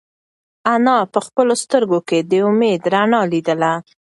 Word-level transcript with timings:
انا 0.73 0.97
په 1.13 1.19
خپلو 1.25 1.53
سترگو 1.63 1.99
کې 2.07 2.19
د 2.29 2.31
امید 2.47 2.81
رڼا 2.93 3.21
لیدله. 3.31 3.73